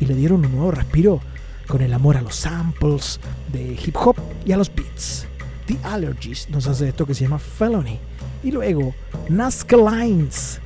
y 0.00 0.04
le 0.04 0.14
dieron 0.14 0.44
un 0.44 0.52
nuevo 0.52 0.70
respiro 0.70 1.22
con 1.66 1.80
el 1.80 1.94
amor 1.94 2.18
a 2.18 2.20
los 2.20 2.34
samples 2.34 3.20
de 3.50 3.72
hip 3.72 3.96
hop 3.96 4.16
y 4.44 4.52
a 4.52 4.58
los 4.58 4.70
beats. 4.74 5.26
The 5.64 5.78
Allergies 5.82 6.50
nos 6.50 6.66
hace 6.66 6.90
esto 6.90 7.06
que 7.06 7.14
se 7.14 7.24
llama 7.24 7.38
Felony. 7.38 7.98
Y 8.44 8.50
luego 8.50 8.94
Nazca 9.30 9.78
Lines. 9.78 10.60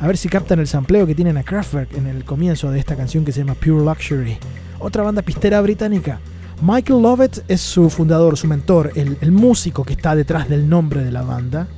A 0.00 0.08
ver 0.08 0.16
si 0.16 0.28
captan 0.28 0.58
el 0.58 0.66
sampleo 0.66 1.06
que 1.06 1.14
tienen 1.14 1.36
a 1.36 1.44
Kraftwerk 1.44 1.96
en 1.96 2.08
el 2.08 2.24
comienzo 2.24 2.72
de 2.72 2.80
esta 2.80 2.96
canción 2.96 3.24
que 3.24 3.30
se 3.30 3.42
llama 3.42 3.54
Pure 3.54 3.84
Luxury. 3.84 4.36
Otra 4.80 5.04
banda 5.04 5.22
pistera 5.22 5.60
británica. 5.60 6.18
Michael 6.62 7.02
Lovett 7.02 7.44
es 7.48 7.60
su 7.60 7.90
fundador, 7.90 8.38
su 8.38 8.46
mentor, 8.46 8.92
el, 8.94 9.30
músico 9.30 9.84
que 9.84 9.92
está 9.92 10.16
detrás 10.16 10.48
del 10.48 10.68
nombre 10.68 11.04
de 11.04 11.12
la 11.12 11.22
banda. 11.22 11.68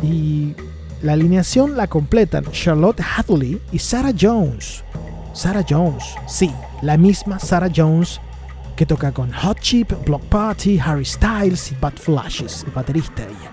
Y 0.00 0.54
la 1.02 1.14
alineación 1.14 1.76
la 1.76 1.88
completan 1.88 2.44
Charlotte 2.52 3.00
Hadley 3.00 3.60
y 3.72 3.78
Sarah 3.80 4.12
Jones. 4.18 4.84
Sarah 5.32 5.64
Jones, 5.68 6.04
sí, 6.28 6.52
la 6.82 6.96
misma 6.96 7.40
Sarah 7.40 7.70
Jones 7.74 8.20
que 8.76 8.86
toca 8.86 9.12
con 9.12 9.32
Hot 9.32 9.58
Chip, 9.60 9.92
Block 10.04 10.22
Party, 10.22 10.78
Harry 10.78 11.04
Styles 11.04 11.72
y 11.72 11.76
Bad 11.80 11.94
Flashes, 11.94 12.64
el 12.64 12.72
baterista 12.72 13.22
ella. 13.22 13.50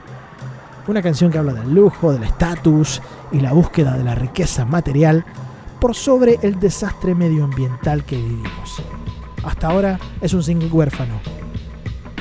Una 0.88 1.02
canción 1.02 1.32
que 1.32 1.40
habla 1.40 1.54
del 1.54 1.74
lujo, 1.74 2.14
del 2.14 2.24
estatus 2.24 3.02
y 3.32 3.40
la 3.40 3.54
búsqueda 3.54 3.98
de 3.98 4.04
la 4.04 4.16
riqueza 4.16 4.66
material 4.66 5.26
por 5.80 5.96
sobre 5.96 6.38
el 6.44 6.60
desastre 6.60 7.16
medioambiental 7.16 8.04
que 8.04 8.18
vivimos. 8.18 8.82
Hasta 9.44 9.68
ahora 9.68 10.00
es 10.22 10.34
un 10.34 10.44
single 10.44 10.70
huérfano. 10.70 11.20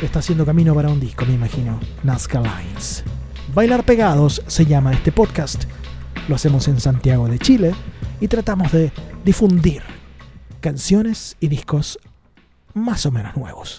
Está 0.02 0.20
haciendo 0.20 0.46
camino 0.46 0.74
para 0.74 0.88
un 0.88 1.00
disco, 1.00 1.26
me 1.26 1.34
imagino. 1.34 1.78
Nazca 2.02 2.40
Lines. 2.40 3.04
Bailar 3.54 3.84
Pegados 3.84 4.42
se 4.46 4.64
llama 4.64 4.92
este 4.92 5.12
podcast. 5.12 5.64
Lo 6.28 6.36
hacemos 6.36 6.68
en 6.68 6.80
Santiago 6.80 7.28
de 7.28 7.38
Chile 7.38 7.74
y 8.20 8.28
tratamos 8.28 8.72
de 8.72 8.92
difundir 9.24 9.82
canciones 10.60 11.36
y 11.40 11.48
discos 11.48 11.98
más 12.74 13.04
o 13.06 13.10
menos 13.10 13.36
nuevos. 13.36 13.78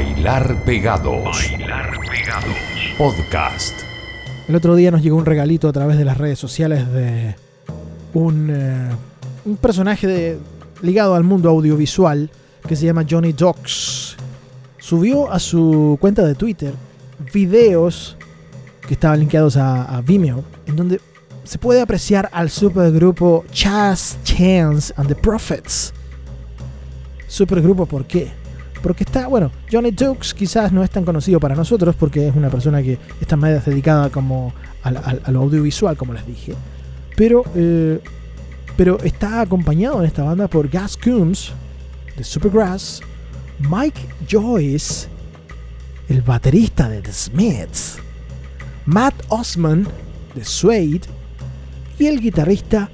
Bailar 0.00 0.56
Pegados. 0.64 1.52
Podcast. 2.96 3.74
El 4.48 4.54
otro 4.56 4.74
día 4.74 4.90
nos 4.90 5.02
llegó 5.02 5.18
un 5.18 5.26
regalito 5.26 5.68
a 5.68 5.72
través 5.74 5.98
de 5.98 6.06
las 6.06 6.16
redes 6.16 6.38
sociales 6.38 6.90
de 6.90 7.34
un, 8.14 8.48
eh, 8.50 8.88
un 9.44 9.58
personaje 9.58 10.06
de- 10.06 10.38
ligado 10.80 11.14
al 11.14 11.22
mundo 11.24 11.50
audiovisual 11.50 12.30
que 12.66 12.76
se 12.76 12.86
llama 12.86 13.04
Johnny 13.08 13.34
Docs 13.34 14.16
subió 14.78 15.30
a 15.30 15.38
su 15.38 15.98
cuenta 16.00 16.24
de 16.24 16.34
Twitter 16.34 16.72
videos 17.34 18.16
que 18.88 18.94
estaban 18.94 19.20
linkeados 19.20 19.58
a, 19.58 19.82
a 19.84 20.00
Vimeo, 20.00 20.42
en 20.66 20.76
donde 20.76 20.98
se 21.44 21.58
puede 21.58 21.82
apreciar 21.82 22.30
al 22.32 22.48
supergrupo 22.48 23.44
Chas 23.52 24.16
Chance 24.24 24.94
and 24.96 25.08
the 25.08 25.14
Prophets. 25.14 25.92
Supergrupo, 27.28 27.84
¿por 27.84 28.06
qué? 28.06 28.39
Porque 28.82 29.04
está, 29.04 29.28
bueno, 29.28 29.50
Johnny 29.70 29.90
Dukes 29.90 30.32
quizás 30.34 30.72
no 30.72 30.82
es 30.82 30.90
tan 30.90 31.04
conocido 31.04 31.38
para 31.38 31.54
nosotros 31.54 31.94
porque 31.96 32.28
es 32.28 32.34
una 32.34 32.48
persona 32.48 32.82
que 32.82 32.98
está 33.20 33.36
más 33.36 33.64
dedicada 33.64 34.10
como 34.10 34.52
a 34.82 34.90
audiovisual, 35.26 35.96
como 35.96 36.14
les 36.14 36.26
dije. 36.26 36.54
Pero, 37.16 37.44
eh, 37.54 38.00
pero 38.76 38.98
está 39.00 39.42
acompañado 39.42 40.00
en 40.00 40.06
esta 40.06 40.22
banda 40.22 40.48
por 40.48 40.68
Gas 40.68 40.96
Coombs 40.96 41.52
de 42.16 42.24
Supergrass, 42.24 43.02
Mike 43.58 44.00
Joyce, 44.28 45.08
el 46.08 46.22
baterista 46.22 46.88
de 46.88 47.02
The 47.02 47.12
Smiths, 47.12 47.98
Matt 48.86 49.14
Osman 49.28 49.86
de 50.34 50.44
Suede 50.44 51.02
y 51.98 52.06
el 52.06 52.20
guitarrista 52.20 52.88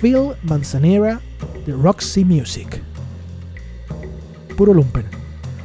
Phil 0.00 0.32
Manzanera 0.42 1.20
de 1.66 1.72
Roxy 1.72 2.24
Music. 2.24 2.82
Puro 4.56 4.74
lumpen. 4.74 5.19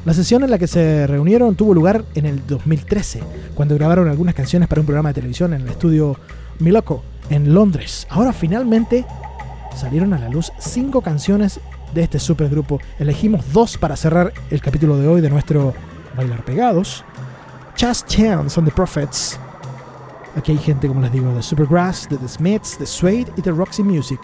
La 0.05 0.13
sesión 0.13 0.43
en 0.43 0.51
la 0.51 0.59
que 0.59 0.67
se 0.67 1.07
reunieron 1.07 1.55
tuvo 1.55 1.73
lugar 1.73 2.05
en 2.13 2.27
el 2.27 2.45
2013, 2.45 3.21
cuando 3.55 3.73
grabaron 3.73 4.07
algunas 4.07 4.35
canciones 4.35 4.69
para 4.69 4.79
un 4.79 4.85
programa 4.85 5.09
de 5.09 5.15
televisión 5.15 5.51
en 5.55 5.61
el 5.61 5.69
estudio 5.69 6.15
Miloco, 6.59 7.01
en 7.31 7.55
Londres. 7.55 8.05
Ahora 8.11 8.31
finalmente 8.31 9.03
salieron 9.75 10.13
a 10.13 10.19
la 10.19 10.29
luz 10.29 10.51
cinco 10.59 11.01
canciones 11.01 11.59
de 11.95 12.03
este 12.03 12.19
supergrupo. 12.19 12.79
Elegimos 12.99 13.51
dos 13.51 13.79
para 13.79 13.95
cerrar 13.95 14.31
el 14.51 14.61
capítulo 14.61 14.99
de 14.99 15.07
hoy 15.07 15.21
de 15.21 15.29
nuestro 15.31 15.73
Bailar 16.15 16.45
Pegados. 16.45 17.03
Chas 17.75 18.05
Chance 18.05 18.59
on 18.59 18.65
the 18.65 18.71
Prophets. 18.71 19.39
Aquí 20.35 20.51
hay 20.51 20.59
gente, 20.59 20.87
como 20.87 21.01
les 21.01 21.11
digo, 21.11 21.33
de 21.33 21.41
Supergrass, 21.41 22.07
de 22.09 22.17
The 22.17 22.27
Smiths, 22.27 22.77
de 22.77 22.85
Suede 22.85 23.25
y 23.37 23.41
de 23.41 23.49
Roxy 23.49 23.81
Music. 23.81 24.19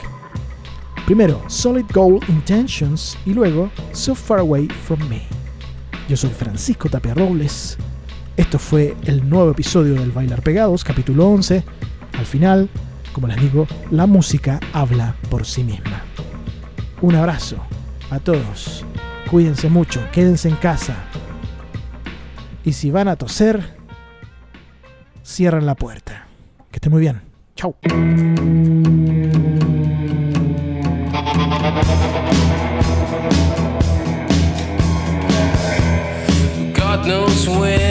Primero, 1.07 1.41
Solid 1.47 1.86
Gold 1.91 2.23
Intentions 2.29 3.17
y 3.25 3.34
luego 3.34 3.71
So 3.93 4.13
Far 4.13 4.41
Away 4.41 4.67
From 4.86 4.99
Me. 5.09 5.41
Yo 6.12 6.18
soy 6.18 6.32
Francisco 6.32 6.89
Tapia 6.89 7.14
Robles. 7.14 7.78
Esto 8.36 8.59
fue 8.59 8.97
el 9.03 9.30
nuevo 9.30 9.51
episodio 9.51 9.93
del 9.93 10.12
Bailar 10.12 10.41
Pegados, 10.41 10.84
capítulo 10.84 11.26
11. 11.30 11.64
Al 12.20 12.26
final, 12.26 12.70
como 13.14 13.28
les 13.28 13.39
digo, 13.39 13.66
la 13.91 14.07
música 14.07 14.59
habla 14.74 15.16
por 15.30 15.45
sí 15.45 15.64
misma. 15.64 16.01
Un 16.99 17.16
abrazo 17.16 17.64
a 18.09 18.20
todos. 18.20 18.86
Cuídense 19.30 19.70
mucho, 19.70 20.01
quédense 20.12 20.49
en 20.49 20.57
casa. 20.57 20.97
Y 22.66 22.74
si 22.74 22.91
van 22.91 23.07
a 23.07 23.16
toser, 23.16 23.78
cierren 25.24 25.66
la 25.66 25.76
puerta. 25.76 26.28
Que 26.72 26.76
esté 26.76 26.89
muy 26.89 26.99
bien. 26.99 27.22
Chau. 27.55 27.78
God 37.02 37.08
knows 37.08 37.49
when 37.49 37.91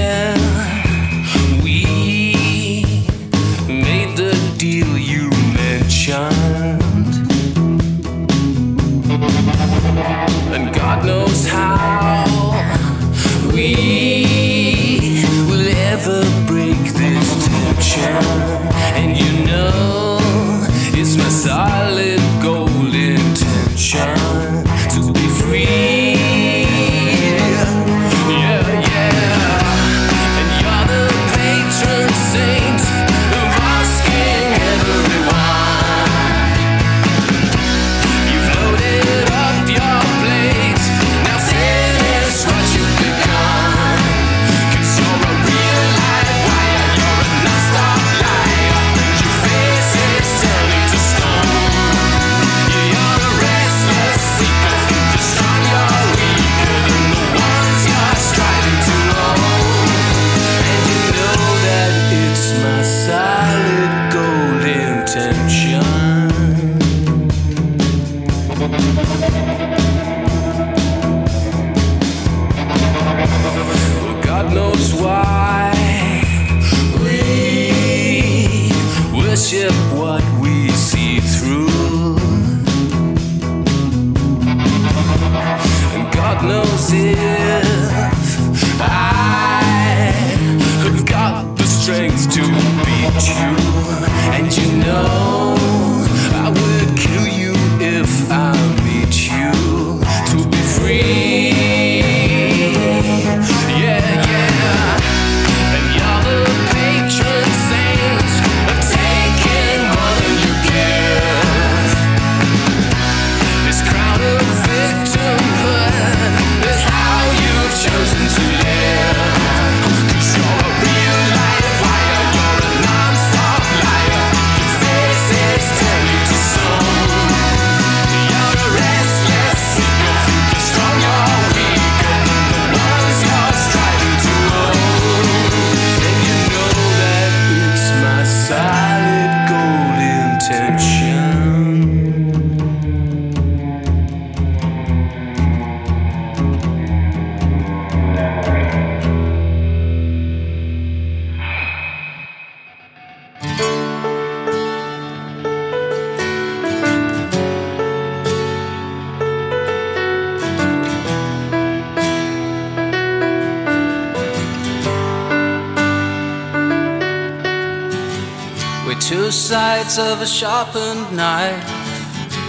of 170.20 170.26
a 170.26 170.26
sharpened 170.26 171.16
knife. 171.16 171.64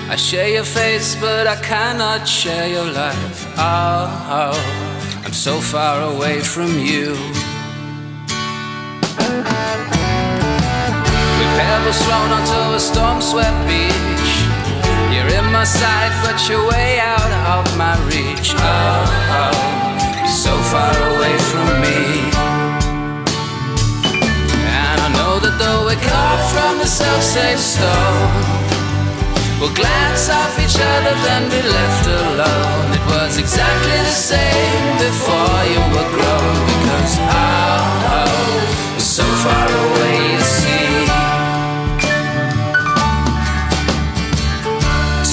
I 0.10 0.16
share 0.18 0.50
your 0.50 0.66
face, 0.66 1.16
but 1.16 1.48
I 1.48 1.56
cannot 1.62 2.28
share 2.28 2.68
your 2.68 2.86
life. 2.86 3.46
Oh, 3.58 4.28
oh 4.40 5.24
I'm 5.24 5.32
so 5.32 5.62
far 5.62 6.02
away 6.14 6.42
from 6.42 6.72
you. 6.80 7.16
We 11.38 11.46
pebbles 11.60 12.02
thrown 12.04 12.30
onto 12.38 12.62
a 12.76 12.80
storm 12.80 13.22
swept 13.22 13.62
beach. 13.70 14.32
You're 15.14 15.32
in 15.40 15.48
my 15.52 15.64
sight, 15.64 16.14
but 16.24 16.38
you're 16.50 16.68
way 16.68 17.00
out 17.00 17.32
of 17.56 17.78
my 17.78 17.96
reach. 18.12 18.54
Oh, 18.58 18.64
oh, 19.40 19.54
so 20.44 20.54
far 20.72 20.96
away 21.14 21.38
from 21.50 21.68
me. 21.82 22.41
The 26.82 26.88
self 26.88 27.24
same 27.24 27.58
stone. 27.58 28.62
We'll 29.60 29.74
glance 29.74 30.30
off 30.30 30.58
each 30.58 30.78
other, 30.82 31.14
then 31.26 31.44
be 31.50 31.62
left 31.62 32.06
alone. 32.08 32.88
It 32.98 33.06
was 33.06 33.38
exactly 33.38 33.98
the 34.10 34.18
same 34.34 34.98
before 34.98 35.60
you 35.74 35.82
were 35.94 36.10
grown. 36.18 36.56
Because 36.72 37.14
oh, 37.22 38.18
oh, 38.18 38.96
was 38.96 39.06
so 39.06 39.24
far 39.46 39.68
away, 39.86 40.18
you 40.34 40.42
see. 40.42 40.92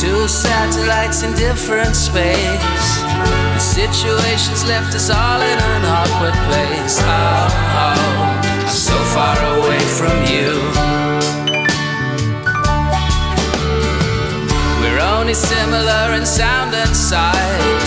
Two 0.01 0.29
satellites 0.29 1.23
in 1.23 1.33
different 1.35 1.97
space. 1.97 2.89
The 3.57 3.65
situations 3.81 4.65
left 4.69 4.95
us 4.95 5.09
all 5.11 5.41
in 5.41 5.59
an 5.59 5.85
awkward 5.85 6.37
place. 6.47 6.99
Oh, 7.01 7.49
I'm 7.87 8.38
so 8.69 8.97
far 9.15 9.37
away 9.57 9.81
from 9.81 10.17
you. 10.29 10.53
We're 14.81 15.01
only 15.17 15.33
similar 15.35 16.13
in 16.13 16.27
sound 16.27 16.75
and 16.75 16.95
sight. 16.95 17.81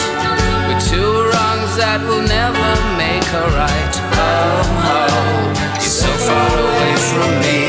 We're 0.68 0.82
two 0.82 1.12
wrongs 1.30 1.78
that 1.78 2.02
will 2.08 2.26
never 2.26 2.70
make 2.98 3.28
a 3.30 3.46
right. 3.54 3.94
Oh, 4.18 4.62
oh, 4.90 5.54
you're 5.78 5.98
so 6.02 6.12
far 6.26 6.50
away 6.50 6.94
from 7.10 7.30
me. 7.46 7.62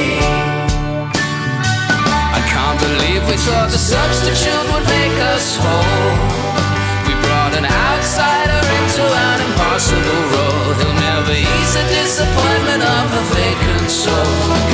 I 2.33 2.41
can't 2.49 2.81
believe 2.81 3.29
we 3.29 3.37
thought 3.45 3.69
the 3.71 3.83
substitute 3.83 4.67
would 4.73 4.87
make 4.89 5.19
us 5.37 5.61
whole. 5.61 6.17
We 7.05 7.13
brought 7.21 7.53
an 7.61 7.69
outsider 7.69 8.63
into 8.81 9.05
an 9.05 9.39
impossible 9.53 10.23
role. 10.33 10.73
He'll 10.81 10.97
never 10.97 11.35
ease 11.37 11.73
the 11.77 11.85
disappointment 11.93 12.52
of 12.81 13.13
a 13.13 13.35
vacant 13.35 13.91
soul. 13.91 14.72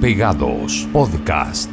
Pegados. 0.00 0.86
Podcast. 0.92 1.67